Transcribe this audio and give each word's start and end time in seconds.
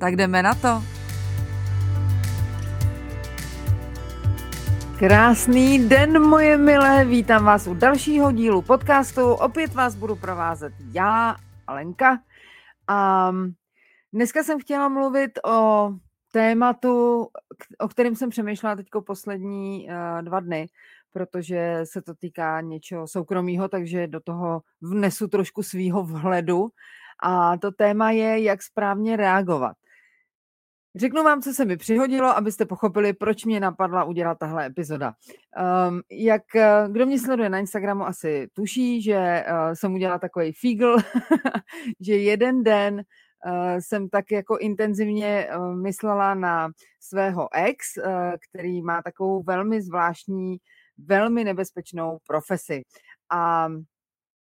Tak 0.00 0.16
jdeme 0.16 0.42
na 0.42 0.54
to. 0.54 0.82
Krásný 4.98 5.88
den, 5.88 6.22
moje 6.22 6.56
milé, 6.56 7.04
vítám 7.04 7.44
vás 7.44 7.66
u 7.66 7.74
dalšího 7.74 8.32
dílu 8.32 8.62
podcastu. 8.62 9.32
Opět 9.32 9.74
vás 9.74 9.94
budu 9.94 10.16
provázet 10.16 10.72
já, 10.92 11.36
Alenka. 11.66 12.18
A 12.88 13.32
dneska 14.12 14.42
jsem 14.42 14.60
chtěla 14.60 14.88
mluvit 14.88 15.38
o 15.44 15.90
tématu, 16.32 17.26
o 17.78 17.88
kterém 17.88 18.16
jsem 18.16 18.30
přemýšlela 18.30 18.76
teď 18.76 18.86
poslední 19.06 19.88
uh, 19.88 20.22
dva 20.22 20.40
dny, 20.40 20.66
protože 21.12 21.80
se 21.84 22.02
to 22.02 22.14
týká 22.14 22.60
něčeho 22.60 23.08
soukromého, 23.08 23.68
takže 23.68 24.06
do 24.06 24.20
toho 24.20 24.62
vnesu 24.82 25.28
trošku 25.28 25.62
svýho 25.62 26.04
vhledu. 26.04 26.68
A 27.22 27.56
to 27.56 27.70
téma 27.72 28.10
je, 28.10 28.42
jak 28.42 28.62
správně 28.62 29.16
reagovat. 29.16 29.76
Řeknu 30.96 31.22
vám, 31.22 31.42
co 31.42 31.52
se 31.52 31.64
mi 31.64 31.76
přihodilo, 31.76 32.36
abyste 32.36 32.66
pochopili, 32.66 33.12
proč 33.12 33.44
mě 33.44 33.60
napadla 33.60 34.04
udělat 34.04 34.38
tahle 34.38 34.66
epizoda. 34.66 35.14
Um, 35.88 36.00
jak 36.10 36.56
eh, 36.56 36.88
kdo 36.90 37.06
mě 37.06 37.18
sleduje 37.18 37.48
na 37.48 37.58
Instagramu, 37.58 38.06
asi 38.06 38.48
tuší, 38.52 39.02
že 39.02 39.44
uh, 39.50 39.74
jsem 39.74 39.94
udělala 39.94 40.18
takový 40.18 40.52
fígl, 40.52 40.96
že 42.00 42.16
jeden 42.16 42.62
den 42.62 42.94
uh, 42.94 43.78
jsem 43.78 44.08
tak 44.08 44.30
jako 44.30 44.58
intenzivně 44.58 45.48
uh, 45.56 45.74
myslela 45.76 46.34
na 46.34 46.70
svého 47.00 47.48
ex, 47.54 47.96
uh, 47.96 48.12
který 48.50 48.82
má 48.82 49.02
takovou 49.02 49.42
velmi 49.42 49.82
zvláštní, 49.82 50.56
velmi 50.98 51.44
nebezpečnou 51.44 52.18
profesi. 52.26 52.82
A 53.30 53.68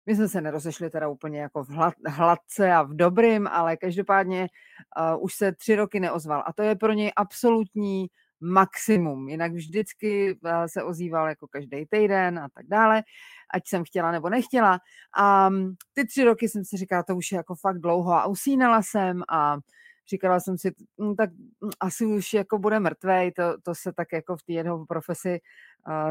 my 0.06 0.16
jsme 0.16 0.28
se 0.28 0.42
nerozešli 0.42 0.90
teda 0.90 1.08
úplně 1.08 1.42
jako 1.42 1.64
v 1.64 1.70
hladce 2.08 2.74
a 2.74 2.82
v 2.82 2.94
dobrým, 2.94 3.48
ale 3.48 3.78
každopádně 3.78 4.48
uh, 5.00 5.24
už 5.24 5.34
se 5.34 5.52
tři 5.52 5.76
roky 5.76 6.00
neozval. 6.00 6.44
A 6.48 6.54
to 6.54 6.64
je 6.64 6.76
pro 6.76 6.94
něj 6.94 7.12
absolutní 7.16 8.08
maximum. 8.42 9.30
Jinak 9.30 9.52
vždycky 9.54 10.34
uh, 10.34 10.52
se 10.66 10.84
ozýval 10.84 11.28
jako 11.28 11.48
každý 11.48 11.86
týden 11.86 12.40
a 12.40 12.48
tak 12.54 12.68
dále, 12.68 13.04
ať 13.54 13.68
jsem 13.68 13.84
chtěla 13.84 14.12
nebo 14.12 14.30
nechtěla. 14.30 14.80
A 15.18 15.48
um, 15.48 15.76
ty 15.94 16.08
tři 16.08 16.24
roky 16.24 16.50
jsem 16.50 16.66
si 16.66 16.78
říkala, 16.78 17.04
to 17.04 17.16
už 17.16 17.32
je 17.32 17.36
jako 17.36 17.56
fakt 17.56 17.80
dlouho 17.80 18.14
a 18.14 18.26
usínala 18.26 18.82
jsem 18.82 19.24
a 19.30 19.58
říkala 20.10 20.40
jsem 20.40 20.58
si, 20.58 20.72
hm, 21.02 21.16
tak 21.16 21.30
hm, 21.32 21.70
asi 21.80 22.06
už 22.06 22.34
jako 22.34 22.58
bude 22.58 22.80
mrtvej, 22.80 23.32
to, 23.32 23.44
to 23.64 23.76
se 23.76 23.94
tak 23.94 24.08
jako 24.14 24.38
v 24.38 24.44
té 24.44 24.54
jeho 24.54 24.86
profesi 24.86 25.40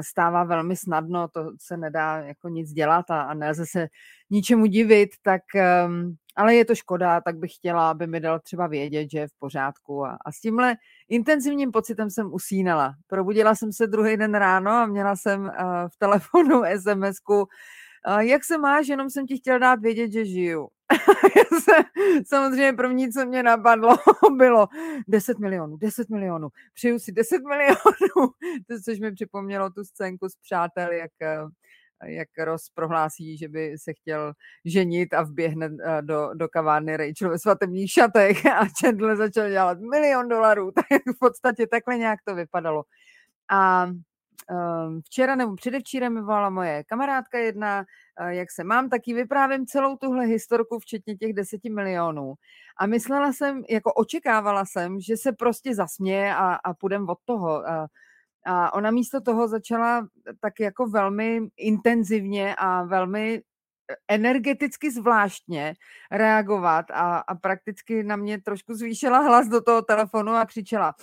stává 0.01 0.45
velmi 0.45 0.77
snadno, 0.77 1.29
to 1.29 1.53
se 1.61 1.77
nedá 1.77 2.17
jako 2.17 2.49
nic 2.49 2.73
dělat 2.73 3.11
a, 3.11 3.23
a 3.23 3.35
nelze 3.35 3.67
se 3.67 3.89
ničemu 4.31 4.67
divit, 4.67 5.11
tak 5.23 5.43
um, 5.87 6.17
ale 6.37 6.55
je 6.55 6.65
to 6.65 6.75
škoda, 6.75 7.21
tak 7.21 7.37
bych 7.37 7.55
chtěla, 7.55 7.91
aby 7.91 8.07
mi 8.07 8.21
dal 8.21 8.41
třeba 8.41 8.67
vědět, 8.67 9.11
že 9.11 9.19
je 9.19 9.29
v 9.29 9.39
pořádku 9.39 10.07
a, 10.07 10.19
a 10.25 10.33
s 10.33 10.41
tímhle 10.41 10.77
intenzivním 11.09 11.73
pocitem 11.73 12.11
jsem 12.11 12.33
usínala. 12.33 12.95
Probudila 13.07 13.55
jsem 13.55 13.73
se 13.73 13.87
druhý 13.87 14.17
den 14.17 14.35
ráno 14.35 14.71
a 14.71 14.87
měla 14.87 15.17
jsem 15.17 15.41
uh, 15.43 15.49
v 15.89 15.97
telefonu 15.99 16.63
SMS-ku, 16.77 17.39
uh, 18.09 18.19
jak 18.19 18.45
se 18.45 18.59
máš, 18.59 18.89
jenom 18.89 19.11
jsem 19.11 19.27
ti 19.27 19.37
chtěla 19.37 19.59
dát 19.59 19.81
vědět, 19.81 20.13
že 20.13 20.25
žiju. 20.25 20.69
samozřejmě 22.27 22.73
první, 22.73 23.13
co 23.13 23.27
mě 23.27 23.43
napadlo, 23.43 23.97
bylo 24.37 24.69
10 25.09 25.39
milionů, 25.39 25.77
10 25.77 26.11
milionů, 26.11 26.49
přiju 26.75 26.99
si 26.99 27.13
10 27.13 27.43
milionů, 27.49 28.33
což 28.85 29.01
mi 29.01 29.13
připomnělo 29.13 29.71
tu 29.71 29.85
scénku 29.85 30.29
s 30.29 30.37
přáteli, 30.37 30.99
jak 30.99 31.11
jak 32.05 32.29
Ross 32.45 32.71
prohlásí, 32.75 33.39
že 33.39 33.49
by 33.49 33.79
se 33.79 33.93
chtěl 33.93 34.33
ženit 34.65 35.15
a 35.15 35.23
vběhne 35.23 35.71
eh, 35.85 36.03
do, 36.03 36.31
do 36.35 36.49
kavárny 36.49 36.97
Rachel 36.97 37.31
ve 37.31 37.39
svatebních 37.39 37.91
šatech 37.91 38.47
a 38.47 38.67
Chandler 38.81 39.17
začal 39.17 39.51
dělat 39.51 39.79
milion 39.81 40.29
dolarů, 40.29 40.73
tak 40.73 40.87
v 41.17 41.19
podstatě 41.19 41.67
takhle 41.67 41.99
nějak 41.99 42.19
to 42.25 42.35
vypadalo. 42.35 42.85
A 43.51 43.87
včera 45.07 45.35
nebo 45.35 45.57
předevčírem 45.57 46.15
mi 46.15 46.21
volala 46.21 46.51
moje 46.51 46.85
kamarádka 46.85 47.39
jedna, 47.39 47.85
eh, 48.21 48.35
jak 48.35 48.51
se 48.51 48.65
mám, 48.65 48.89
taky 48.89 49.15
vyprávím 49.15 49.67
celou 49.67 49.97
tuhle 49.97 50.25
historku, 50.25 50.79
včetně 50.79 51.17
těch 51.17 51.33
deseti 51.33 51.71
milionů. 51.71 52.35
A 52.79 52.87
myslela 52.87 53.33
jsem, 53.33 53.63
jako 53.71 53.93
očekávala 53.93 54.65
jsem, 54.65 55.01
že 55.01 55.17
se 55.17 55.33
prostě 55.33 55.75
zasměje 55.75 56.35
a, 56.35 56.55
a 56.55 56.75
půjdem 56.75 57.09
od 57.09 57.19
toho. 57.25 57.69
A, 57.69 57.87
a 58.47 58.75
ona 58.75 58.91
místo 58.91 59.21
toho 59.21 59.49
začala 59.49 60.07
tak 60.41 60.61
jako 60.61 60.87
velmi 60.87 61.41
intenzivně 61.57 62.55
a 62.59 62.83
velmi 62.83 63.43
energeticky 64.09 64.91
zvláštně 64.91 65.75
reagovat 66.11 66.87
a, 66.91 67.19
a 67.19 67.35
prakticky 67.35 68.05
na 68.05 68.17
mě 68.17 68.41
trošku 68.41 68.75
zvýšila 68.75 69.19
hlas 69.19 69.49
do 69.49 69.61
toho 69.61 69.83
telefonu 69.83 70.33
a 70.33 70.47
křičela. 70.47 70.95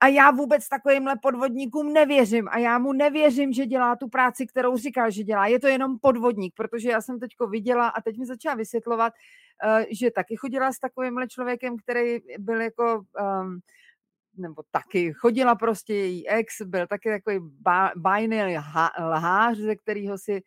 A 0.00 0.06
já 0.06 0.30
vůbec 0.30 0.68
takovýmhle 0.68 1.14
podvodníkům 1.22 1.92
nevěřím 1.92 2.48
a 2.48 2.58
já 2.58 2.78
mu 2.78 2.92
nevěřím, 2.92 3.52
že 3.52 3.66
dělá 3.66 3.96
tu 3.96 4.08
práci, 4.08 4.46
kterou 4.46 4.76
říká, 4.76 5.10
že 5.10 5.22
dělá. 5.22 5.46
Je 5.46 5.60
to 5.60 5.66
jenom 5.66 5.98
podvodník, 5.98 6.54
protože 6.56 6.90
já 6.90 7.00
jsem 7.00 7.20
teďko 7.20 7.46
viděla 7.46 7.88
a 7.88 8.00
teď 8.00 8.18
mi 8.18 8.26
začala 8.26 8.54
vysvětlovat, 8.54 9.12
uh, 9.64 9.84
že 10.00 10.10
taky 10.10 10.36
chodila 10.36 10.72
s 10.72 10.78
takovýmhle 10.78 11.28
člověkem, 11.28 11.76
který 11.76 12.18
byl 12.38 12.60
jako 12.60 13.02
um, 13.20 13.60
nebo 14.38 14.62
taky 14.70 15.12
chodila 15.12 15.54
prostě 15.54 15.94
její 15.94 16.28
ex, 16.28 16.62
byl 16.62 16.86
taky 16.86 17.10
takový 17.10 17.38
bajný 17.96 18.58
lhář, 18.98 19.58
ze 19.58 19.76
kterého 19.76 20.18
si 20.18 20.32
Eh, 20.32 20.42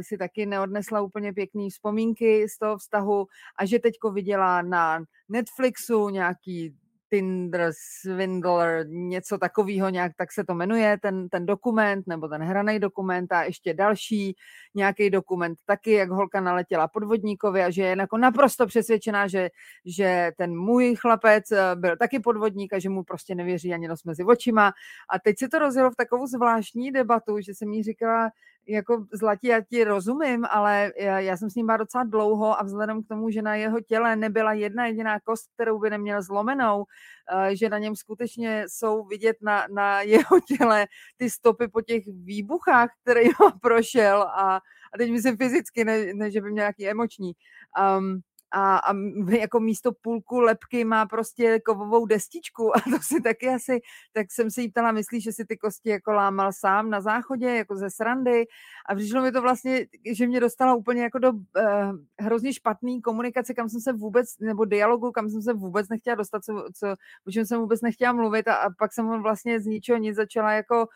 si 0.00 0.18
taky 0.18 0.46
neodnesla 0.46 1.00
úplně 1.00 1.32
pěkný 1.32 1.70
vzpomínky 1.70 2.48
z 2.48 2.58
toho 2.58 2.78
vztahu 2.78 3.26
a 3.58 3.64
že 3.64 3.78
teďko 3.78 4.10
viděla 4.10 4.62
na 4.62 5.04
Netflixu 5.28 6.08
nějaký 6.08 6.74
Tinder, 7.10 7.72
Swindler, 8.00 8.86
něco 8.88 9.38
takového, 9.38 9.88
nějak 9.88 10.12
tak 10.16 10.32
se 10.32 10.44
to 10.44 10.54
jmenuje, 10.54 10.98
ten, 11.02 11.28
ten 11.28 11.46
dokument, 11.46 12.06
nebo 12.06 12.28
ten 12.28 12.42
hraný 12.42 12.78
dokument 12.78 13.32
a 13.32 13.42
ještě 13.42 13.74
další 13.74 14.36
nějaký 14.74 15.10
dokument 15.10 15.58
taky, 15.66 15.92
jak 15.92 16.10
holka 16.10 16.40
naletěla 16.40 16.88
podvodníkovi 16.88 17.62
a 17.62 17.70
že 17.70 17.82
je 17.82 17.96
jako 17.98 18.18
naprosto 18.18 18.66
přesvědčená, 18.66 19.28
že, 19.28 19.50
že 19.84 20.30
ten 20.36 20.58
můj 20.58 20.94
chlapec 20.94 21.52
eh, 21.52 21.74
byl 21.74 21.96
taky 21.96 22.20
podvodník 22.20 22.72
a 22.72 22.78
že 22.78 22.88
mu 22.88 23.04
prostě 23.04 23.34
nevěří 23.34 23.74
ani 23.74 23.88
nos 23.88 24.04
mezi 24.04 24.24
očima. 24.24 24.72
A 25.10 25.18
teď 25.18 25.38
se 25.38 25.48
to 25.48 25.58
rozjelo 25.58 25.90
v 25.90 25.96
takovou 25.96 26.26
zvláštní 26.26 26.92
debatu, 26.92 27.40
že 27.40 27.54
jsem 27.54 27.72
jí 27.72 27.82
říkala, 27.82 28.30
jako 28.68 29.06
zlatí, 29.12 29.46
já 29.46 29.60
ti 29.60 29.84
rozumím, 29.84 30.46
ale 30.50 30.92
já, 30.96 31.20
já 31.20 31.36
jsem 31.36 31.50
s 31.50 31.54
ním 31.54 31.66
byla 31.66 31.76
docela 31.76 32.04
dlouho 32.04 32.60
a 32.60 32.62
vzhledem 32.62 33.02
k 33.02 33.08
tomu, 33.08 33.30
že 33.30 33.42
na 33.42 33.54
jeho 33.54 33.80
těle 33.80 34.16
nebyla 34.16 34.52
jedna 34.52 34.86
jediná 34.86 35.20
kost, 35.20 35.50
kterou 35.54 35.78
by 35.78 35.90
neměl 35.90 36.22
zlomenou, 36.22 36.84
eh, 37.32 37.56
že 37.56 37.68
na 37.68 37.78
něm 37.78 37.96
skutečně 37.96 38.64
jsou 38.68 39.04
vidět 39.04 39.36
na, 39.42 39.66
na 39.70 40.00
jeho 40.02 40.40
těle 40.58 40.86
ty 41.16 41.30
stopy 41.30 41.68
po 41.68 41.82
těch 41.82 42.04
výbuchách, 42.06 42.90
které 43.02 43.22
ho 43.38 43.52
prošel 43.62 44.22
a, 44.22 44.56
a 44.94 44.98
teď 44.98 45.10
myslím 45.10 45.36
fyzicky, 45.36 45.84
ne, 45.84 46.14
ne 46.14 46.30
že 46.30 46.40
by 46.40 46.50
měl 46.50 46.62
nějaký 46.62 46.88
emoční. 46.88 47.32
Um, 47.98 48.20
a, 48.50 48.78
a 48.78 48.92
jako 49.38 49.60
místo 49.60 49.92
půlku 50.02 50.40
lepky 50.40 50.84
má 50.84 51.06
prostě 51.06 51.60
kovovou 51.60 52.06
destičku 52.06 52.76
a 52.76 52.80
to 52.80 52.98
si 53.02 53.20
taky 53.20 53.48
asi, 53.48 53.80
tak 54.12 54.26
jsem 54.30 54.50
si 54.50 54.62
jí 54.62 54.68
ptala, 54.68 54.92
myslíš, 54.92 55.24
že 55.24 55.32
si 55.32 55.44
ty 55.44 55.56
kosti 55.56 55.90
jako 55.90 56.12
lámal 56.12 56.52
sám 56.52 56.90
na 56.90 57.00
záchodě, 57.00 57.46
jako 57.46 57.76
ze 57.76 57.90
srandy? 57.90 58.44
A 58.88 58.94
přišlo 58.94 59.22
mi 59.22 59.32
to 59.32 59.42
vlastně, 59.42 59.86
že 60.12 60.26
mě 60.26 60.40
dostala 60.40 60.74
úplně 60.74 61.02
jako 61.02 61.18
do 61.18 61.32
uh, 61.32 61.42
hrozně 62.20 62.52
špatný 62.52 63.02
komunikace, 63.02 63.54
kam 63.54 63.68
jsem 63.68 63.80
se 63.80 63.92
vůbec, 63.92 64.38
nebo 64.40 64.64
dialogu, 64.64 65.12
kam 65.12 65.30
jsem 65.30 65.42
se 65.42 65.52
vůbec 65.52 65.88
nechtěla 65.88 66.16
dostat, 66.16 66.44
co, 66.44 66.52
co, 66.74 66.86
o 67.26 67.30
čem 67.30 67.46
jsem 67.46 67.60
vůbec 67.60 67.80
nechtěla 67.80 68.12
mluvit 68.12 68.48
a, 68.48 68.54
a 68.54 68.70
pak 68.78 68.92
jsem 68.92 69.22
vlastně 69.22 69.60
z 69.60 69.66
ničeho 69.66 69.98
nic 69.98 70.16
začala 70.16 70.52
jako 70.52 70.86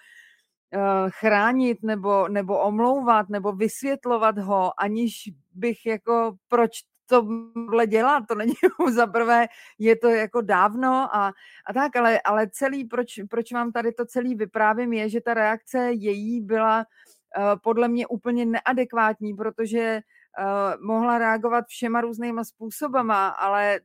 uh, 0.74 1.10
chránit 1.10 1.78
nebo, 1.82 2.28
nebo 2.28 2.58
omlouvat 2.58 3.28
nebo 3.28 3.52
vysvětlovat 3.52 4.38
ho, 4.38 4.80
aniž 4.80 5.30
bych 5.54 5.86
jako 5.86 6.36
proč 6.48 6.70
tohle 7.06 7.86
dělat, 7.86 8.24
to 8.28 8.34
není 8.34 8.54
za 8.92 9.06
prvé, 9.06 9.46
je 9.78 9.96
to 9.96 10.08
jako 10.08 10.40
dávno 10.40 11.16
a, 11.16 11.32
a 11.66 11.72
tak, 11.74 11.96
ale, 11.96 12.20
ale 12.20 12.50
celý, 12.50 12.84
proč, 12.84 13.20
proč 13.30 13.52
vám 13.52 13.72
tady 13.72 13.92
to 13.92 14.06
celý 14.06 14.34
vyprávím, 14.34 14.92
je, 14.92 15.08
že 15.08 15.20
ta 15.20 15.34
reakce 15.34 15.92
její 15.92 16.40
byla 16.40 16.78
uh, 16.78 17.44
podle 17.62 17.88
mě 17.88 18.06
úplně 18.06 18.46
neadekvátní, 18.46 19.34
protože 19.34 20.00
uh, 20.00 20.86
mohla 20.86 21.18
reagovat 21.18 21.64
všema 21.68 22.00
různýma 22.00 22.44
způsobama, 22.44 23.28
ale 23.28 23.80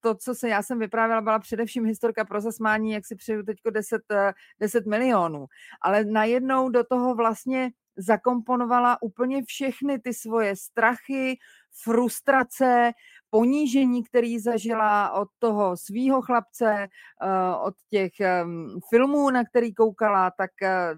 to, 0.00 0.14
co 0.14 0.34
se 0.34 0.48
já 0.48 0.62
jsem 0.62 0.78
vyprávěla, 0.78 1.20
byla 1.20 1.38
především 1.38 1.84
historka 1.84 2.24
pro 2.24 2.40
zasmání, 2.40 2.92
jak 2.92 3.06
si 3.06 3.16
přeju 3.16 3.42
teď 3.42 3.56
10, 3.70 4.02
10 4.60 4.86
milionů. 4.86 5.46
Ale 5.82 6.04
najednou 6.04 6.68
do 6.68 6.84
toho 6.84 7.14
vlastně 7.14 7.70
zakomponovala 7.96 9.02
úplně 9.02 9.42
všechny 9.44 9.98
ty 9.98 10.14
svoje 10.14 10.56
strachy, 10.56 11.38
frustrace, 11.76 12.94
ponížení, 13.36 14.04
který 14.04 14.38
zažila 14.38 15.12
od 15.12 15.28
toho 15.38 15.76
svýho 15.76 16.22
chlapce, 16.22 16.88
eh, 17.22 17.56
od 17.64 17.74
těch 17.90 18.12
filmů, 18.90 19.30
na 19.30 19.44
který 19.44 19.74
koukala, 19.74 20.30
tak, 20.30 20.50
eh, 20.62 20.94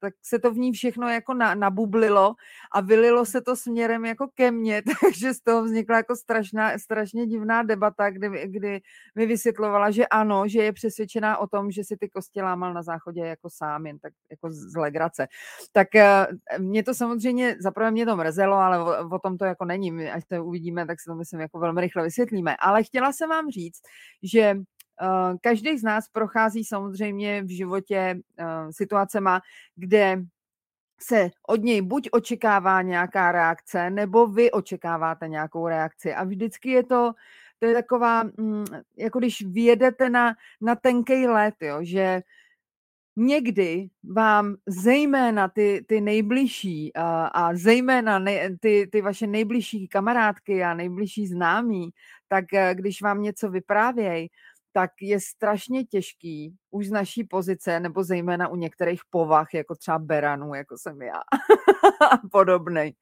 tak 0.00 0.14
se 0.22 0.38
to 0.38 0.50
v 0.52 0.58
ní 0.58 0.72
všechno 0.72 1.08
jako 1.08 1.34
nabublilo 1.34 2.34
a 2.72 2.80
vylilo 2.80 3.24
se 3.24 3.40
to 3.40 3.56
směrem 3.56 4.04
jako 4.04 4.28
ke 4.34 4.50
mně, 4.50 4.82
takže 5.00 5.34
z 5.34 5.40
toho 5.40 5.62
vznikla 5.62 5.96
jako 5.96 6.16
strašná, 6.16 6.78
strašně 6.78 7.26
divná 7.26 7.62
debata, 7.62 8.10
kdy, 8.10 8.28
kdy 8.46 8.80
mi 9.14 9.26
vysvětlovala, 9.26 9.90
že 9.90 10.06
ano, 10.06 10.48
že 10.48 10.62
je 10.62 10.72
přesvědčená 10.72 11.38
o 11.38 11.46
tom, 11.46 11.70
že 11.70 11.84
si 11.84 11.96
ty 11.96 12.08
kosti 12.08 12.42
lámal 12.42 12.74
na 12.74 12.82
záchodě 12.82 13.20
jako 13.20 13.48
sám, 13.50 13.86
jen 13.86 13.98
tak 13.98 14.12
jako 14.30 14.50
z 14.50 14.76
legrace. 14.76 15.26
Tak 15.72 15.94
eh, 15.94 16.26
mě 16.58 16.82
to 16.82 16.94
samozřejmě, 16.94 17.56
zaprvé 17.60 17.90
mě 17.90 18.06
to 18.06 18.16
mrzelo, 18.16 18.56
ale 18.56 18.78
o, 18.78 19.08
o 19.16 19.18
tom 19.18 19.38
to 19.38 19.44
jako 19.44 19.64
není, 19.64 20.10
až 20.10 20.24
to 20.24 20.44
uvidíme, 20.44 20.86
tak 20.86 21.00
si 21.00 21.10
to 21.10 21.14
myslím 21.14 21.40
jako 21.40 21.61
velmi 21.62 21.80
rychle 21.80 22.02
vysvětlíme. 22.02 22.56
Ale 22.56 22.82
chtěla 22.82 23.12
jsem 23.12 23.30
vám 23.30 23.50
říct, 23.50 23.80
že 24.22 24.54
uh, 24.54 25.36
každý 25.40 25.78
z 25.78 25.82
nás 25.82 26.08
prochází 26.08 26.64
samozřejmě 26.64 27.42
v 27.42 27.56
životě 27.56 28.14
uh, 28.40 28.70
situacema, 28.70 29.40
kde 29.76 30.22
se 31.02 31.30
od 31.48 31.62
něj 31.62 31.82
buď 31.82 32.08
očekává 32.12 32.82
nějaká 32.82 33.32
reakce, 33.32 33.90
nebo 33.90 34.26
vy 34.26 34.50
očekáváte 34.50 35.28
nějakou 35.28 35.68
reakci. 35.68 36.14
A 36.14 36.24
vždycky 36.24 36.70
je 36.70 36.82
to, 36.84 37.12
to 37.58 37.66
je 37.66 37.74
taková, 37.74 38.22
mm, 38.22 38.64
jako 38.96 39.18
když 39.18 39.46
vyjedete 39.46 40.10
na, 40.10 40.34
na 40.60 40.74
tenkej 40.74 41.26
let, 41.26 41.54
jo, 41.60 41.78
že 41.82 42.22
někdy 43.16 43.88
vám 44.04 44.56
zejména 44.66 45.48
ty, 45.48 45.84
ty 45.88 46.00
nejbližší 46.00 46.94
a, 46.94 47.26
a 47.26 47.54
zejména 47.54 48.18
nej, 48.18 48.56
ty, 48.60 48.88
ty 48.92 49.00
vaše 49.00 49.26
nejbližší 49.26 49.88
kamarádky 49.88 50.64
a 50.64 50.74
nejbližší 50.74 51.26
známí, 51.26 51.90
tak 52.28 52.44
eh, 52.54 52.74
když 52.74 53.02
vám 53.02 53.22
něco 53.22 53.50
vyprávějí, 53.50 54.28
tak 54.72 54.90
je 55.00 55.20
strašně 55.20 55.84
těžký 55.84 56.54
už 56.70 56.86
z 56.86 56.90
naší 56.90 57.24
pozice, 57.24 57.80
nebo 57.80 58.04
zejména 58.04 58.48
u 58.48 58.56
některých 58.56 59.00
povah, 59.10 59.54
jako 59.54 59.74
třeba 59.74 59.98
beranů, 59.98 60.54
jako 60.54 60.78
jsem 60.78 61.02
já 61.02 61.16
a 62.12 62.28
podobnej, 62.32 62.94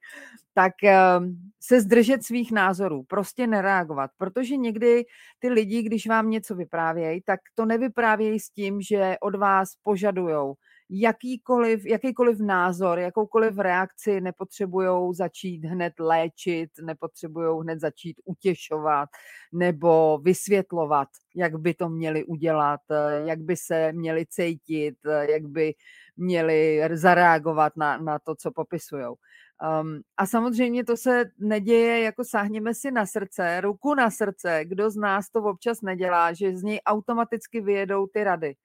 tak 0.53 0.83
ehm, 0.83 1.37
se 1.59 1.81
zdržet 1.81 2.23
svých 2.23 2.51
názorů, 2.51 3.03
prostě 3.03 3.47
nereagovat, 3.47 4.11
protože 4.17 4.57
někdy 4.57 5.05
ty 5.39 5.49
lidi, 5.49 5.81
když 5.81 6.07
vám 6.07 6.29
něco 6.29 6.55
vyprávějí, 6.55 7.21
tak 7.21 7.39
to 7.55 7.65
nevyprávějí 7.65 8.39
s 8.39 8.49
tím, 8.49 8.81
že 8.81 9.15
od 9.21 9.35
vás 9.35 9.69
požadujou 9.83 10.55
jakýkoliv, 10.91 11.85
jakýkoliv 11.85 12.39
názor, 12.39 12.99
jakoukoliv 12.99 13.57
reakci 13.57 14.21
nepotřebují 14.21 15.15
začít 15.15 15.65
hned 15.65 15.93
léčit, 15.99 16.69
nepotřebují 16.81 17.61
hned 17.61 17.79
začít 17.79 18.21
utěšovat 18.25 19.09
nebo 19.53 20.17
vysvětlovat, 20.17 21.07
jak 21.35 21.55
by 21.55 21.73
to 21.73 21.89
měli 21.89 22.25
udělat, 22.25 22.79
jak 23.25 23.39
by 23.39 23.55
se 23.55 23.93
měli 23.93 24.25
cítit, 24.25 24.95
jak 25.29 25.45
by 25.45 25.73
měli 26.17 26.81
zareagovat 26.93 27.73
na, 27.77 27.97
na 27.97 28.19
to, 28.19 28.35
co 28.35 28.51
popisují. 28.51 29.05
Um, 29.05 30.01
a 30.17 30.25
samozřejmě 30.25 30.83
to 30.83 30.97
se 30.97 31.25
neděje, 31.39 31.99
jako 31.99 32.23
sáhněme 32.23 32.73
si 32.73 32.91
na 32.91 33.05
srdce, 33.05 33.61
ruku 33.61 33.95
na 33.95 34.11
srdce, 34.11 34.61
kdo 34.65 34.89
z 34.89 34.95
nás 34.95 35.29
to 35.29 35.43
občas 35.43 35.81
nedělá, 35.81 36.33
že 36.33 36.57
z 36.57 36.63
něj 36.63 36.79
automaticky 36.85 37.61
vyjedou 37.61 38.07
ty 38.07 38.23
rady 38.23 38.55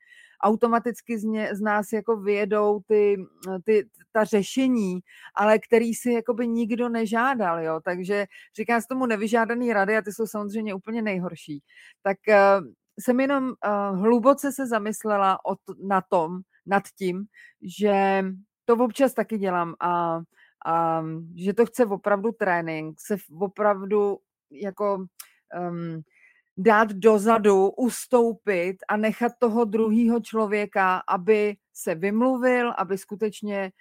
automaticky 0.40 1.18
z, 1.18 1.24
ně, 1.24 1.54
z 1.54 1.60
nás 1.60 1.92
jako 1.92 2.16
vyjedou 2.16 2.80
ty, 2.86 3.16
ty, 3.64 3.88
ta 4.12 4.24
řešení, 4.24 5.00
ale 5.34 5.58
který 5.58 5.94
si 5.94 6.12
jakoby 6.12 6.48
nikdo 6.48 6.88
nežádal, 6.88 7.62
jo, 7.62 7.80
takže 7.84 8.26
říká 8.56 8.80
se 8.80 8.86
tomu 8.88 9.06
nevyžádaný 9.06 9.72
rady 9.72 9.96
a 9.96 10.02
ty 10.02 10.12
jsou 10.12 10.26
samozřejmě 10.26 10.74
úplně 10.74 11.02
nejhorší. 11.02 11.62
Tak 12.02 12.18
uh, 12.28 12.66
jsem 13.00 13.20
jenom 13.20 13.44
uh, 13.44 14.00
hluboce 14.00 14.52
se 14.52 14.66
zamyslela 14.66 15.44
o 15.44 15.54
t- 15.54 15.72
na 15.82 16.00
tom, 16.00 16.40
nad 16.66 16.82
tím, 16.98 17.24
že 17.62 18.24
to 18.64 18.74
občas 18.74 19.14
taky 19.14 19.38
dělám 19.38 19.74
a, 19.80 20.20
a 20.66 21.02
že 21.36 21.52
to 21.54 21.66
chce 21.66 21.86
opravdu 21.86 22.32
trénink, 22.32 23.00
se 23.00 23.16
opravdu 23.40 24.18
jako 24.50 24.96
um, 25.70 26.02
dát 26.56 26.92
dozadu, 26.92 27.70
ustoupit 27.70 28.76
a 28.88 28.96
nechat 28.96 29.32
toho 29.38 29.64
druhého 29.64 30.20
člověka, 30.20 31.02
aby 31.08 31.56
se 31.72 31.94
vymluvil, 31.94 32.72
aby 32.78 32.98
skutečně 32.98 33.72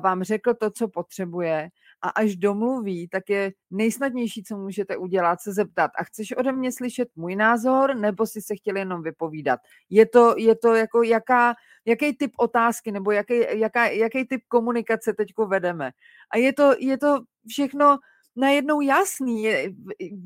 vám 0.00 0.22
řekl 0.22 0.54
to, 0.54 0.70
co 0.70 0.88
potřebuje 0.88 1.68
a 2.02 2.08
až 2.08 2.36
domluví, 2.36 3.08
tak 3.08 3.30
je 3.30 3.52
nejsnadnější, 3.70 4.42
co 4.42 4.56
můžete 4.56 4.96
udělat, 4.96 5.40
se 5.40 5.52
zeptat, 5.52 5.90
a 5.98 6.04
chceš 6.04 6.32
ode 6.32 6.52
mě 6.52 6.72
slyšet 6.72 7.08
můj 7.16 7.36
názor, 7.36 7.96
nebo 7.96 8.26
si 8.26 8.42
se 8.42 8.56
chtěl 8.56 8.76
jenom 8.76 9.02
vypovídat. 9.02 9.60
Je 9.90 10.06
to, 10.06 10.34
je 10.38 10.56
to 10.56 10.74
jako 10.74 11.02
jaká, 11.02 11.54
jaký 11.84 12.16
typ 12.16 12.32
otázky, 12.38 12.92
nebo 12.92 13.12
jaký, 13.12 13.34
jaká, 13.50 13.86
jaký 13.86 14.24
typ 14.24 14.42
komunikace 14.48 15.12
teďko 15.12 15.46
vedeme. 15.46 15.90
A 16.34 16.38
je 16.38 16.52
to, 16.52 16.74
je 16.78 16.98
to 16.98 17.20
všechno 17.48 17.98
najednou 18.40 18.80
jasný. 18.80 19.48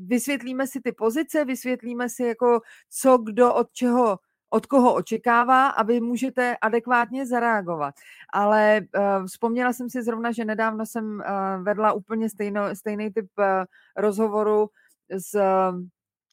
Vysvětlíme 0.05 0.67
si 0.67 0.81
ty 0.81 0.91
pozice, 0.91 1.45
vysvětlíme 1.45 2.09
si, 2.09 2.23
jako 2.23 2.61
co 2.89 3.17
kdo 3.17 3.53
od 3.53 3.71
čeho 3.73 4.19
od 4.49 4.65
koho 4.65 4.93
očekává 4.93 5.67
a 5.67 5.83
vy 5.83 6.01
můžete 6.01 6.57
adekvátně 6.61 7.25
zareagovat. 7.25 7.95
Ale 8.33 8.81
uh, 8.81 9.25
vzpomněla 9.25 9.73
jsem 9.73 9.89
si 9.89 10.03
zrovna, 10.03 10.31
že 10.31 10.45
nedávno 10.45 10.85
jsem 10.85 11.05
uh, 11.05 11.63
vedla 11.63 11.93
úplně 11.93 12.29
stejno, 12.29 12.75
stejný 12.75 13.13
typ 13.13 13.27
uh, 13.37 13.45
rozhovoru 13.97 14.69
s 15.09 15.35
uh, 15.35 15.79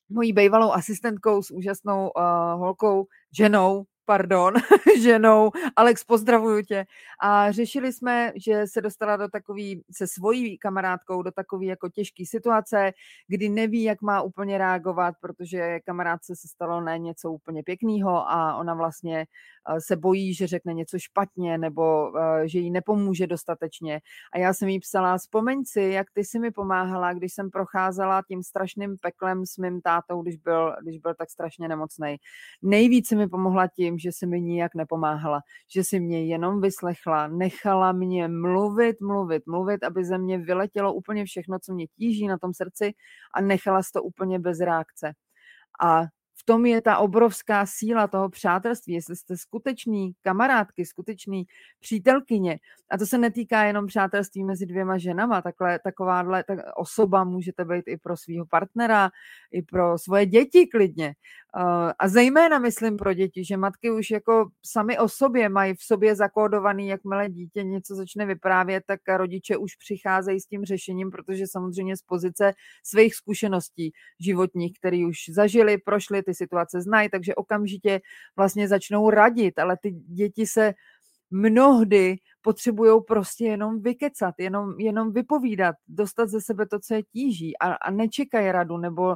mojí 0.08 0.32
bývalou 0.32 0.72
asistentkou, 0.72 1.42
s 1.42 1.50
úžasnou 1.50 2.10
uh, 2.16 2.60
holkou, 2.60 3.06
ženou, 3.36 3.84
pardon, 4.04 4.54
ženou. 5.02 5.50
Alex, 5.76 6.04
pozdravuju 6.04 6.62
tě. 6.62 6.86
A 7.22 7.52
řešili 7.52 7.92
jsme, 7.92 8.32
že 8.36 8.66
se 8.66 8.80
dostala 8.80 9.16
do 9.16 9.28
takový, 9.28 9.82
se 9.90 10.06
svojí 10.06 10.58
kamarádkou 10.58 11.22
do 11.22 11.30
takové 11.30 11.64
jako 11.64 11.88
těžké 11.88 12.24
situace, 12.26 12.92
kdy 13.28 13.48
neví, 13.48 13.82
jak 13.82 14.02
má 14.02 14.22
úplně 14.22 14.58
reagovat, 14.58 15.14
protože 15.20 15.80
kamarádce 15.80 16.36
se 16.36 16.48
stalo 16.48 16.80
ne 16.80 16.98
něco 16.98 17.32
úplně 17.32 17.62
pěkného 17.62 18.30
a 18.30 18.56
ona 18.56 18.74
vlastně 18.74 19.26
Eh, 19.68 19.80
se 19.80 19.96
bojí, 19.96 20.34
že 20.34 20.46
řekne 20.46 20.74
něco 20.74 20.98
špatně 20.98 21.58
nebo 21.58 22.12
eh, 22.18 22.48
že 22.48 22.58
jí 22.58 22.70
nepomůže 22.70 23.26
dostatečně. 23.26 24.00
A 24.32 24.38
já 24.38 24.54
jsem 24.54 24.68
jí 24.68 24.80
psala, 24.80 25.18
vzpomeň 25.18 25.64
si, 25.64 25.80
jak 25.80 26.06
ty 26.14 26.24
si 26.24 26.38
mi 26.38 26.50
pomáhala, 26.50 27.12
když 27.12 27.32
jsem 27.32 27.50
procházela 27.50 28.22
tím 28.28 28.42
strašným 28.42 28.96
peklem 29.02 29.46
s 29.46 29.56
mým 29.56 29.80
tátou, 29.80 30.22
když 30.22 30.36
byl, 30.36 30.76
když 30.82 30.98
byl 30.98 31.14
tak 31.14 31.30
strašně 31.30 31.68
nemocný. 31.68 32.16
Nejvíce 32.62 33.16
mi 33.16 33.28
pomohla 33.28 33.66
tím, 33.66 33.91
že 33.98 34.12
si 34.12 34.26
mi 34.26 34.40
nijak 34.40 34.74
nepomáhala, 34.74 35.40
že 35.74 35.84
si 35.84 36.00
mě 36.00 36.24
jenom 36.24 36.60
vyslechla, 36.60 37.28
nechala 37.28 37.92
mě 37.92 38.28
mluvit, 38.28 39.00
mluvit, 39.00 39.42
mluvit, 39.46 39.84
aby 39.84 40.04
ze 40.04 40.18
mě 40.18 40.38
vyletělo 40.38 40.94
úplně 40.94 41.24
všechno, 41.24 41.58
co 41.58 41.74
mě 41.74 41.86
tíží 41.86 42.26
na 42.26 42.38
tom 42.38 42.54
srdci 42.54 42.94
a 43.34 43.40
nechala 43.40 43.80
to 43.92 44.02
úplně 44.02 44.38
bez 44.38 44.60
reakce. 44.60 45.12
A 45.80 46.02
v 46.42 46.44
tom 46.44 46.66
je 46.66 46.82
ta 46.82 46.98
obrovská 46.98 47.66
síla 47.66 48.06
toho 48.06 48.28
přátelství, 48.28 48.94
jestli 48.94 49.16
jste 49.16 49.36
skutečný 49.36 50.12
kamarádky, 50.22 50.86
skutečný 50.86 51.44
přítelkyně. 51.80 52.58
A 52.90 52.98
to 52.98 53.06
se 53.06 53.18
netýká 53.18 53.64
jenom 53.64 53.86
přátelství 53.86 54.44
mezi 54.44 54.66
dvěma 54.66 54.98
ženama, 54.98 55.42
takhle, 55.42 55.78
takováhle 55.78 56.44
tak 56.44 56.58
osoba 56.76 57.24
můžete 57.24 57.64
být 57.64 57.84
i 57.86 57.96
pro 57.96 58.16
svého 58.16 58.46
partnera, 58.46 59.10
i 59.52 59.62
pro 59.62 59.98
svoje 59.98 60.26
děti 60.26 60.66
klidně. 60.66 61.14
Eh, 61.56 61.92
a 61.98 62.08
zejména 62.08 62.58
myslím 62.58 62.96
pro 62.96 63.14
děti, 63.14 63.44
že 63.44 63.56
matky 63.56 63.90
už 63.90 64.10
jako 64.10 64.48
sami 64.66 64.98
o 64.98 65.08
sobě 65.08 65.48
mají 65.48 65.74
v 65.74 65.82
sobě 65.82 66.16
zakódovaný, 66.16 66.88
jakmile 66.88 67.28
dítě 67.28 67.62
něco 67.62 67.94
začne 67.94 68.26
vyprávět, 68.26 68.84
tak 68.86 69.00
rodiče 69.16 69.56
už 69.56 69.76
přicházejí 69.76 70.40
s 70.40 70.46
tím 70.46 70.64
řešením, 70.64 71.10
protože 71.10 71.46
samozřejmě 71.46 71.96
z 71.96 72.02
pozice 72.02 72.52
svých 72.84 73.14
zkušeností 73.14 73.92
životních, 74.20 74.78
které 74.78 75.06
už 75.08 75.16
zažili, 75.28 75.78
prošli, 75.78 76.22
ty 76.22 76.34
situace 76.34 76.80
znají, 76.80 77.08
takže 77.08 77.34
okamžitě 77.34 78.00
vlastně 78.36 78.68
začnou 78.68 79.10
radit, 79.10 79.58
ale 79.58 79.76
ty 79.82 79.90
děti 79.90 80.46
se 80.46 80.74
mnohdy 81.32 82.16
potřebují 82.42 83.00
prostě 83.08 83.44
jenom 83.44 83.82
vykecat, 83.82 84.34
jenom, 84.38 84.80
jenom 84.80 85.12
vypovídat, 85.12 85.76
dostat 85.88 86.28
ze 86.28 86.40
sebe 86.40 86.66
to, 86.66 86.78
co 86.78 86.94
je 86.94 87.02
tíží 87.02 87.58
a, 87.58 87.72
a 87.72 87.90
nečekají 87.90 88.52
radu, 88.52 88.76
nebo 88.76 89.14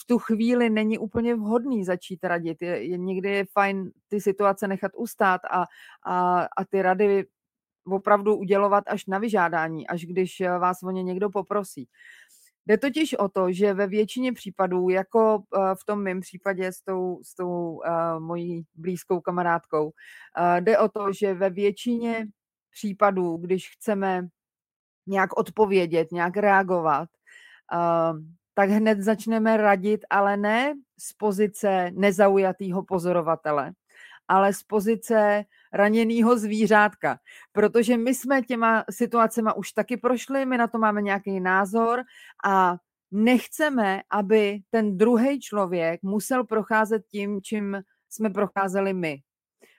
v 0.00 0.06
tu 0.06 0.18
chvíli 0.18 0.70
není 0.70 0.98
úplně 0.98 1.34
vhodný 1.34 1.84
začít 1.84 2.24
radit. 2.24 2.62
Je, 2.62 2.84
je, 2.84 2.98
někdy 2.98 3.30
je 3.30 3.44
fajn 3.52 3.90
ty 4.08 4.20
situace 4.20 4.68
nechat 4.68 4.92
ustát 4.96 5.40
a, 5.50 5.64
a, 6.06 6.40
a 6.56 6.64
ty 6.70 6.82
rady 6.82 7.26
opravdu 7.86 8.36
udělovat 8.36 8.84
až 8.86 9.06
na 9.06 9.18
vyžádání, 9.18 9.86
až 9.86 10.04
když 10.04 10.40
vás 10.40 10.82
o 10.82 10.90
ně 10.90 11.02
někdo 11.02 11.30
poprosí. 11.30 11.88
Jde 12.66 12.78
totiž 12.78 13.14
o 13.14 13.28
to, 13.28 13.52
že 13.52 13.74
ve 13.74 13.86
většině 13.86 14.32
případů, 14.32 14.88
jako 14.88 15.42
v 15.80 15.84
tom 15.86 16.02
mém 16.02 16.20
případě 16.20 16.72
s 16.72 16.80
tou, 16.80 17.20
s 17.22 17.34
tou 17.34 17.70
uh, 17.70 18.20
mojí 18.20 18.64
blízkou 18.74 19.20
kamarádkou, 19.20 19.84
uh, 19.84 20.60
jde 20.60 20.78
o 20.78 20.88
to, 20.88 21.12
že 21.12 21.34
ve 21.34 21.50
většině 21.50 22.26
případů, 22.70 23.36
když 23.36 23.70
chceme 23.70 24.28
nějak 25.06 25.38
odpovědět, 25.38 26.12
nějak 26.12 26.36
reagovat, 26.36 27.08
tak 28.54 28.70
hned 28.70 29.00
začneme 29.00 29.56
radit, 29.56 30.00
ale 30.10 30.36
ne 30.36 30.74
z 30.98 31.12
pozice 31.12 31.90
nezaujatého 31.94 32.82
pozorovatele, 32.82 33.72
ale 34.28 34.52
z 34.52 34.62
pozice 34.62 35.44
raněného 35.72 36.38
zvířátka. 36.38 37.18
Protože 37.52 37.96
my 37.96 38.14
jsme 38.14 38.42
těma 38.42 38.84
situacema 38.90 39.56
už 39.56 39.72
taky 39.72 39.96
prošli, 39.96 40.46
my 40.46 40.58
na 40.58 40.66
to 40.66 40.78
máme 40.78 41.02
nějaký 41.02 41.40
názor 41.40 42.02
a 42.44 42.76
nechceme, 43.10 44.02
aby 44.10 44.58
ten 44.70 44.98
druhý 44.98 45.40
člověk 45.40 46.02
musel 46.02 46.44
procházet 46.44 47.02
tím, 47.08 47.40
čím 47.42 47.82
jsme 48.08 48.30
procházeli 48.30 48.94
my. 48.94 49.25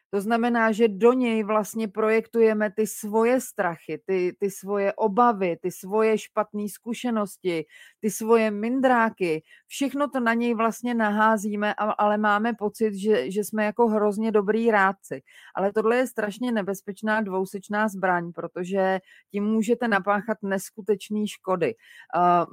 To 0.10 0.22
znamená, 0.22 0.72
že 0.72 0.88
do 0.88 1.14
něj 1.14 1.44
vlastně 1.44 1.88
projektujeme 1.88 2.72
ty 2.72 2.88
svoje 2.88 3.42
strachy, 3.42 4.02
ty, 4.06 4.36
ty 4.40 4.52
svoje 4.52 4.94
obavy, 4.94 5.58
ty 5.62 5.72
svoje 5.72 6.18
špatné 6.18 6.70
zkušenosti, 6.70 7.66
ty 8.00 8.10
svoje 8.10 8.52
mindráky. 8.52 9.44
Všechno 9.68 10.08
to 10.08 10.20
na 10.20 10.34
něj 10.34 10.54
vlastně 10.54 10.94
naházíme, 10.94 11.74
ale 11.98 12.18
máme 12.18 12.54
pocit, 12.54 12.94
že, 12.94 13.32
že 13.32 13.44
jsme 13.44 13.66
jako 13.66 13.88
hrozně 13.88 14.32
dobrý 14.32 14.72
rádci. 14.72 15.22
Ale 15.56 15.74
tohle 15.74 15.98
je 15.98 16.08
strašně 16.08 16.52
nebezpečná 16.52 17.22
dvousečná 17.22 17.88
zbraň, 17.88 18.32
protože 18.32 19.00
tím 19.32 19.44
můžete 19.44 19.88
napáchat 19.88 20.38
neskutečné 20.42 21.28
škody. 21.28 21.76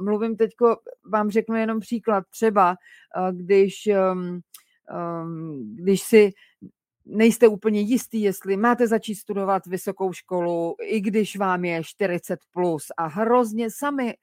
Mluvím 0.01 0.37
teď, 0.37 0.51
vám 1.11 1.31
řeknu 1.31 1.57
jenom 1.57 1.81
příklad. 1.81 2.25
Třeba, 2.31 2.77
když 3.33 3.89
um, 4.13 4.41
um, 4.91 5.77
když 5.77 6.03
si 6.03 6.33
nejste 7.07 7.49
úplně 7.49 7.81
jistý, 7.81 8.23
jestli 8.23 8.57
máte 8.57 8.87
začít 8.87 9.15
studovat 9.15 9.67
vysokou 9.67 10.13
školu, 10.13 10.75
i 10.83 11.01
když 11.01 11.37
vám 11.37 11.65
je 11.65 11.85
40 11.85 12.41
plus. 12.53 12.87
A 12.97 13.07
hrozně 13.07 13.71
sami 13.71 14.15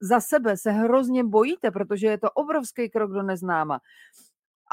za 0.00 0.20
sebe 0.20 0.56
se 0.56 0.70
hrozně 0.70 1.24
bojíte, 1.24 1.70
protože 1.70 2.06
je 2.06 2.18
to 2.18 2.30
obrovský 2.30 2.90
krok 2.90 3.12
do 3.12 3.22
neznáma 3.22 3.80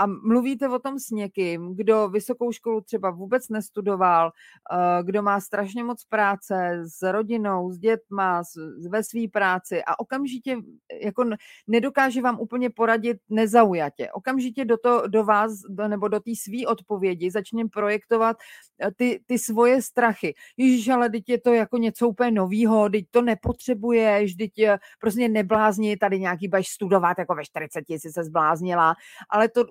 a 0.01 0.05
mluvíte 0.05 0.69
o 0.69 0.79
tom 0.79 0.99
s 0.99 1.09
někým, 1.09 1.75
kdo 1.75 2.09
vysokou 2.09 2.51
školu 2.51 2.81
třeba 2.81 3.09
vůbec 3.09 3.49
nestudoval, 3.49 4.31
eh, 4.31 5.03
kdo 5.03 5.21
má 5.21 5.39
strašně 5.39 5.83
moc 5.83 6.05
práce 6.05 6.83
s 6.83 7.11
rodinou, 7.11 7.71
s 7.71 7.77
dětma, 7.77 8.43
ve 8.89 9.03
své 9.03 9.21
práci 9.33 9.83
a 9.83 9.99
okamžitě 9.99 10.57
jako 11.01 11.25
nedokáže 11.67 12.21
vám 12.21 12.39
úplně 12.39 12.69
poradit 12.69 13.17
nezaujatě. 13.29 14.11
Okamžitě 14.11 14.65
do, 14.65 14.77
to, 14.77 15.07
do 15.07 15.23
vás 15.23 15.51
do, 15.69 15.87
nebo 15.87 16.07
do 16.07 16.19
té 16.19 16.31
své 16.35 16.67
odpovědi 16.67 17.31
začne 17.31 17.63
projektovat 17.73 18.37
eh, 18.81 18.91
ty, 18.91 19.23
ty 19.25 19.39
svoje 19.39 19.81
strachy. 19.81 20.33
Ježíš, 20.57 20.89
ale 20.89 21.09
teď 21.09 21.29
je 21.29 21.41
to 21.41 21.53
jako 21.53 21.77
něco 21.77 22.07
úplně 22.07 22.31
novýho, 22.31 22.89
teď 22.89 23.05
to 23.11 23.21
nepotřebuješ, 23.21 24.35
teď 24.35 24.59
eh, 24.59 24.77
prostě 24.99 25.29
neblázni, 25.29 25.97
tady 25.97 26.19
nějaký 26.19 26.47
budeš 26.47 26.67
studovat, 26.67 27.17
jako 27.19 27.35
ve 27.35 27.45
40 27.45 27.83
jsi 27.89 28.11
se 28.11 28.23
zbláznila, 28.23 28.95
ale 29.29 29.49
to, 29.49 29.65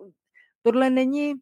tohle 0.63 0.91
není 0.91 1.35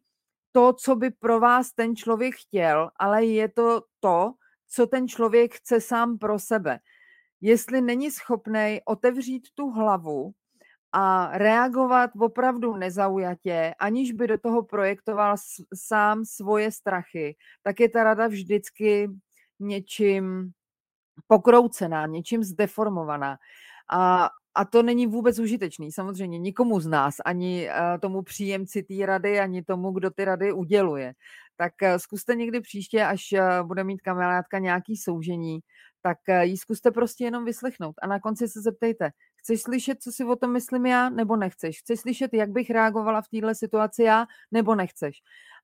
to, 0.51 0.73
co 0.73 0.95
by 0.95 1.11
pro 1.11 1.39
vás 1.39 1.71
ten 1.71 1.95
člověk 1.95 2.35
chtěl, 2.35 2.89
ale 2.95 3.25
je 3.25 3.49
to 3.49 3.81
to, 3.99 4.33
co 4.67 4.87
ten 4.87 5.07
člověk 5.07 5.53
chce 5.53 5.81
sám 5.81 6.17
pro 6.17 6.39
sebe. 6.39 6.79
Jestli 7.41 7.81
není 7.81 8.11
schopný 8.11 8.79
otevřít 8.85 9.47
tu 9.53 9.69
hlavu 9.69 10.31
a 10.91 11.37
reagovat 11.37 12.11
opravdu 12.19 12.75
nezaujatě, 12.75 13.73
aniž 13.79 14.11
by 14.11 14.27
do 14.27 14.37
toho 14.37 14.63
projektoval 14.63 15.35
sám 15.75 16.25
svoje 16.25 16.71
strachy, 16.71 17.35
tak 17.63 17.79
je 17.79 17.89
ta 17.89 18.03
rada 18.03 18.27
vždycky 18.27 19.09
něčím 19.59 20.51
pokroucená, 21.27 22.05
něčím 22.05 22.43
zdeformovaná. 22.43 23.37
A 23.91 24.29
a 24.55 24.65
to 24.65 24.83
není 24.83 25.07
vůbec 25.07 25.39
užitečný, 25.39 25.91
samozřejmě 25.91 26.39
nikomu 26.39 26.79
z 26.79 26.87
nás, 26.87 27.15
ani 27.25 27.69
eh, 27.69 27.99
tomu 28.01 28.21
příjemci 28.21 28.83
té 28.83 29.05
rady, 29.05 29.39
ani 29.39 29.63
tomu, 29.63 29.91
kdo 29.91 30.09
ty 30.09 30.25
rady 30.25 30.53
uděluje. 30.53 31.13
Tak 31.57 31.73
eh, 31.83 31.99
zkuste 31.99 32.35
někdy 32.35 32.61
příště, 32.61 33.05
až 33.05 33.33
eh, 33.33 33.63
bude 33.63 33.83
mít 33.83 34.01
kamarádka 34.01 34.59
nějaký 34.59 34.97
soužení, 34.97 35.59
tak 36.01 36.17
ji 36.41 36.57
zkuste 36.57 36.91
prostě 36.91 37.23
jenom 37.23 37.45
vyslechnout 37.45 37.95
a 38.01 38.07
na 38.07 38.19
konci 38.19 38.47
se 38.47 38.61
zeptejte, 38.61 39.09
chceš 39.35 39.61
slyšet, 39.61 40.01
co 40.01 40.11
si 40.11 40.25
o 40.25 40.35
tom 40.35 40.53
myslím 40.53 40.85
já, 40.85 41.09
nebo 41.09 41.35
nechceš? 41.35 41.79
Chceš 41.79 41.99
slyšet, 41.99 42.33
jak 42.33 42.49
bych 42.49 42.69
reagovala 42.69 43.21
v 43.21 43.27
této 43.27 43.55
situaci 43.55 44.03
já, 44.03 44.25
nebo 44.51 44.75
nechceš? 44.75 45.17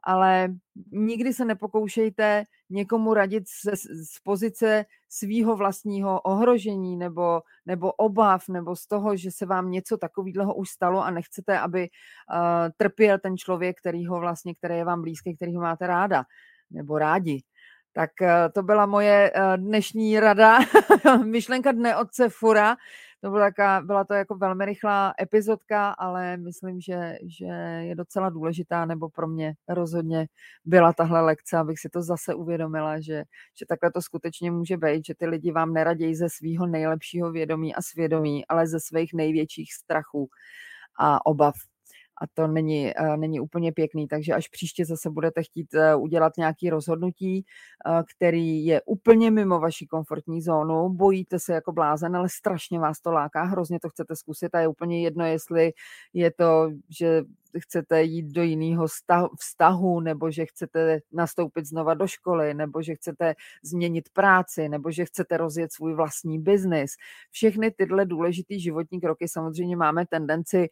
Ale 0.05 0.49
nikdy 0.91 1.33
se 1.33 1.45
nepokoušejte 1.45 2.43
někomu 2.69 3.13
radit 3.13 3.43
z, 3.47 3.75
z 4.13 4.19
pozice 4.23 4.85
svýho 5.09 5.55
vlastního 5.55 6.21
ohrožení 6.21 6.97
nebo, 6.97 7.41
nebo 7.65 7.91
obav 7.91 8.47
nebo 8.49 8.75
z 8.75 8.87
toho, 8.87 9.17
že 9.17 9.31
se 9.31 9.45
vám 9.45 9.71
něco 9.71 9.97
takového 9.97 10.55
už 10.55 10.69
stalo 10.69 11.03
a 11.03 11.11
nechcete, 11.11 11.59
aby 11.59 11.81
uh, 11.81 12.69
trpěl 12.77 13.19
ten 13.19 13.37
člověk, 13.37 13.79
který 13.79 14.05
ho 14.05 14.19
vlastně, 14.19 14.55
který 14.55 14.75
je 14.75 14.85
vám 14.85 15.01
blízký, 15.01 15.35
který 15.35 15.55
ho 15.55 15.61
máte 15.61 15.87
ráda 15.87 16.23
nebo 16.71 16.97
rádi. 16.97 17.43
Tak 17.93 18.11
uh, 18.21 18.27
to 18.53 18.63
byla 18.63 18.85
moje 18.85 19.31
uh, 19.31 19.57
dnešní 19.57 20.19
rada, 20.19 20.59
myšlenka 21.23 21.71
dne 21.71 21.97
otce 21.97 22.29
Fura. 22.29 22.75
To 23.25 23.31
byla, 23.31 23.45
taká, 23.45 23.81
byla 23.81 24.03
to 24.03 24.13
jako 24.13 24.35
velmi 24.35 24.65
rychlá 24.65 25.13
epizodka, 25.21 25.89
ale 25.91 26.37
myslím, 26.37 26.81
že, 26.81 27.17
že 27.39 27.45
je 27.81 27.95
docela 27.95 28.29
důležitá, 28.29 28.85
nebo 28.85 29.09
pro 29.09 29.27
mě 29.27 29.53
rozhodně 29.67 30.27
byla 30.65 30.93
tahle 30.93 31.21
lekce, 31.21 31.57
abych 31.57 31.79
si 31.79 31.89
to 31.89 32.01
zase 32.01 32.33
uvědomila, 32.35 32.99
že, 32.99 33.23
že 33.59 33.65
takhle 33.65 33.91
to 33.91 34.01
skutečně 34.01 34.51
může 34.51 34.77
být, 34.77 35.05
že 35.05 35.15
ty 35.15 35.25
lidi 35.25 35.51
vám 35.51 35.73
neradějí 35.73 36.15
ze 36.15 36.29
svého 36.29 36.67
nejlepšího 36.67 37.31
vědomí 37.31 37.75
a 37.75 37.81
svědomí, 37.81 38.47
ale 38.47 38.67
ze 38.67 38.79
svých 38.79 39.13
největších 39.13 39.73
strachů 39.73 40.29
a 40.99 41.25
obav 41.25 41.53
a 42.21 42.27
to 42.33 42.47
není, 42.47 42.93
uh, 42.99 43.17
není 43.17 43.39
úplně 43.39 43.71
pěkný, 43.71 44.07
takže 44.07 44.33
až 44.33 44.47
příště 44.47 44.85
zase 44.85 45.09
budete 45.09 45.43
chtít 45.43 45.67
uh, 45.73 46.03
udělat 46.03 46.33
nějaký 46.37 46.69
rozhodnutí, 46.69 47.45
uh, 47.87 48.01
který 48.15 48.65
je 48.65 48.81
úplně 48.85 49.31
mimo 49.31 49.59
vaši 49.59 49.87
komfortní 49.87 50.41
zónu, 50.41 50.89
bojíte 50.89 51.39
se 51.39 51.53
jako 51.53 51.71
blázen, 51.71 52.15
ale 52.15 52.29
strašně 52.29 52.79
vás 52.79 53.01
to 53.01 53.11
láká, 53.11 53.43
hrozně 53.43 53.79
to 53.79 53.89
chcete 53.89 54.15
zkusit 54.15 54.55
a 54.55 54.59
je 54.59 54.67
úplně 54.67 55.03
jedno, 55.03 55.25
jestli 55.25 55.71
je 56.13 56.31
to, 56.31 56.69
že 56.89 57.21
chcete 57.59 58.03
jít 58.03 58.25
do 58.25 58.43
jiného 58.43 58.87
vztahu, 59.39 59.99
nebo 59.99 60.31
že 60.31 60.45
chcete 60.45 60.99
nastoupit 61.11 61.65
znova 61.65 61.93
do 61.93 62.07
školy, 62.07 62.53
nebo 62.53 62.81
že 62.81 62.95
chcete 62.95 63.35
změnit 63.63 64.09
práci, 64.13 64.69
nebo 64.69 64.91
že 64.91 65.05
chcete 65.05 65.37
rozjet 65.37 65.73
svůj 65.73 65.93
vlastní 65.93 66.39
biznis. 66.39 66.91
Všechny 67.31 67.71
tyhle 67.71 68.05
důležité 68.05 68.59
životní 68.59 69.01
kroky 69.01 69.27
samozřejmě 69.27 69.75
máme 69.75 70.05
tendenci 70.05 70.57
uh, 70.57 70.65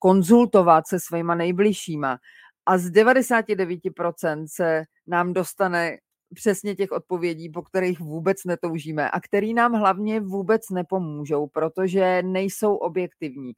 konzultovat 0.00 0.86
se 0.88 1.00
svýma 1.00 1.34
nejbližšíma. 1.34 2.18
A 2.66 2.78
z 2.78 2.90
99% 2.90 4.46
se 4.48 4.84
nám 5.06 5.32
dostane 5.32 5.98
přesně 6.34 6.74
těch 6.74 6.92
odpovědí, 6.92 7.50
po 7.50 7.62
kterých 7.62 8.00
vůbec 8.00 8.44
netoužíme 8.44 9.10
a 9.10 9.20
který 9.20 9.54
nám 9.54 9.72
hlavně 9.72 10.20
vůbec 10.20 10.70
nepomůžou, 10.70 11.46
protože 11.46 12.22
nejsou 12.22 12.74
objektivní. 12.74 13.52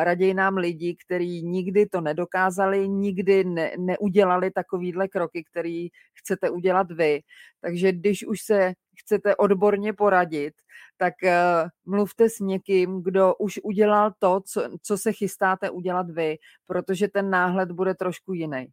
Raději 0.00 0.34
nám 0.34 0.56
lidi, 0.56 0.96
kteří 1.04 1.42
nikdy 1.42 1.86
to 1.86 2.00
nedokázali, 2.00 2.88
nikdy 2.88 3.44
ne, 3.44 3.72
neudělali 3.78 4.50
takovýhle 4.50 5.08
kroky, 5.08 5.44
který 5.50 5.88
chcete 6.14 6.50
udělat 6.50 6.92
vy. 6.92 7.20
Takže 7.60 7.92
když 7.92 8.26
už 8.26 8.40
se 8.40 8.72
chcete 9.00 9.36
odborně 9.36 9.92
poradit, 9.92 10.54
tak 10.96 11.14
uh, 11.24 11.68
mluvte 11.94 12.28
s 12.28 12.38
někým, 12.38 13.02
kdo 13.02 13.34
už 13.34 13.60
udělal 13.62 14.12
to, 14.18 14.40
co, 14.46 14.68
co 14.82 14.98
se 14.98 15.12
chystáte 15.12 15.70
udělat 15.70 16.10
vy, 16.10 16.36
protože 16.66 17.08
ten 17.08 17.30
náhled 17.30 17.72
bude 17.72 17.94
trošku 17.94 18.32
jiný. 18.32 18.66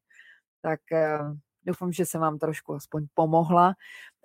Tak 0.62 0.80
uh, 0.92 1.38
doufám, 1.68 1.92
že 1.92 2.06
jsem 2.06 2.22
vám 2.22 2.40
trošku 2.40 2.74
aspoň 2.74 3.06
pomohla. 3.14 3.74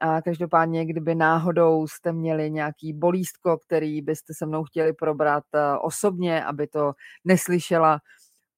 A 0.00 0.22
každopádně, 0.22 0.86
kdyby 0.86 1.14
náhodou 1.14 1.86
jste 1.86 2.12
měli 2.12 2.50
nějaký 2.50 2.92
bolístko, 2.92 3.58
který 3.58 4.02
byste 4.02 4.34
se 4.34 4.46
mnou 4.46 4.64
chtěli 4.64 4.92
probrat 4.92 5.44
uh, 5.54 5.60
osobně, 5.80 6.44
aby 6.44 6.66
to 6.66 6.92
neslyšela 7.24 8.00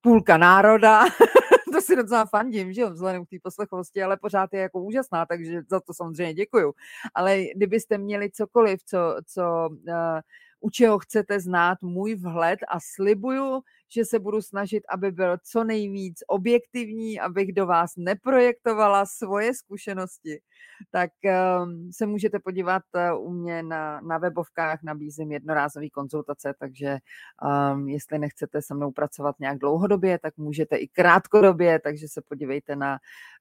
půlka 0.01 0.37
národa, 0.37 1.05
to 1.73 1.81
si 1.81 1.97
docela 1.97 2.27
fandím, 2.27 2.73
že 2.73 2.81
jo, 2.81 2.91
vzhledem 2.91 3.27
k 3.27 3.31
té 3.31 3.37
poslechovosti, 3.43 4.03
ale 4.03 4.17
pořád 4.17 4.53
je 4.53 4.61
jako 4.61 4.83
úžasná, 4.83 5.27
takže 5.27 5.63
za 5.71 5.81
to 5.81 5.95
samozřejmě 5.95 6.35
děkuju. 6.35 6.73
Ale 7.15 7.45
kdybyste 7.57 7.99
měli 7.99 8.31
cokoliv, 8.31 8.85
co, 8.85 9.17
co 9.27 9.69
uh, 9.71 10.21
u 10.61 10.71
čeho 10.71 10.99
chcete 10.99 11.41
znát 11.41 11.83
můj 11.83 12.15
vhled 12.15 12.59
a 12.69 12.79
slibuju, 12.95 13.63
že 13.89 14.05
se 14.05 14.19
budu 14.19 14.43
snažit, 14.43 14.83
aby 14.89 15.11
byl 15.13 15.37
co 15.43 15.65
nejvíc 15.65 16.19
objektivní, 16.27 17.21
abych 17.21 17.53
do 17.53 17.67
vás 17.67 17.93
neprojektovala 17.97 19.07
svoje 19.07 19.55
zkušenosti, 19.55 20.41
tak 20.91 21.11
um, 21.25 21.93
se 21.93 22.07
můžete 22.07 22.39
podívat 22.39 22.83
uh, 22.95 23.27
u 23.27 23.31
mě 23.33 23.63
na, 23.63 24.01
na 24.01 24.19
webovkách, 24.19 24.83
nabízím 24.83 25.33
jednorázové 25.33 25.89
konzultace, 25.91 26.55
takže 26.59 26.99
um, 27.73 27.89
jestli 27.89 28.19
nechcete 28.19 28.63
se 28.63 28.75
mnou 28.75 28.93
pracovat 28.93 29.37
nějak 29.41 29.59
dlouhodobě, 29.59 30.19
tak 30.19 30.37
můžete 30.37 30.77
i 30.77 30.89
krátkodobě, 30.89 31.81
takže 31.81 32.09
se 32.09 32.23
podívejte 32.29 32.77
na 32.77 32.99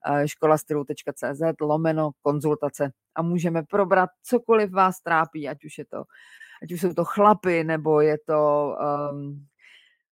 uh, 0.09 0.25
školastylu.cz 0.25 1.41
lomeno 1.61 2.11
konzultace 2.21 2.91
a 3.15 3.21
můžeme 3.21 3.63
probrat 3.63 4.09
cokoliv 4.23 4.71
vás 4.71 5.01
trápí, 5.01 5.49
ať 5.49 5.65
už 5.65 5.77
je 5.77 5.85
to 5.85 6.03
ať 6.63 6.71
už 6.71 6.81
jsou 6.81 6.93
to 6.93 7.05
chlapy, 7.05 7.63
nebo 7.63 8.01
je 8.01 8.17
to 8.25 8.73
um, 9.11 9.45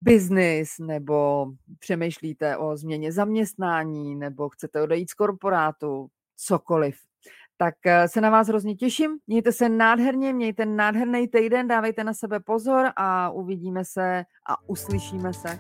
biznis, 0.06 0.80
nebo 0.80 1.48
přemýšlíte 1.80 2.58
o 2.58 2.78
změně 2.78 3.12
zaměstnání, 3.12 4.16
nebo 4.16 4.50
chcete 4.50 4.82
odejít 4.82 5.10
z 5.10 5.14
korporátu, 5.14 6.08
cokoliv. 6.36 6.96
Tak 7.58 7.76
eh, 7.86 8.08
se 8.08 8.22
na 8.22 8.30
vás 8.30 8.48
hrozně 8.48 8.76
těším. 8.76 9.18
Mějte 9.28 9.52
se 9.52 9.70
nádherně, 9.70 10.34
mějte 10.34 10.66
nádherný 10.66 11.28
týden, 11.28 11.68
dávejte 11.68 12.04
na 12.04 12.14
sebe 12.14 12.40
pozor 12.40 12.92
a 12.96 13.30
uvidíme 13.30 13.86
se 13.86 14.24
a 14.50 14.70
uslyšíme 14.70 15.34
se 15.34 15.60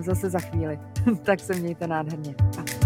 zase 0.00 0.30
za 0.30 0.38
chvíli. 0.38 0.78
tak 1.24 1.40
se 1.40 1.54
mějte 1.54 1.86
nádherně. 1.86 2.34
Pa. 2.56 2.81